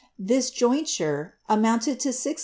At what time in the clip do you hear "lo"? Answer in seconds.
2.03-2.09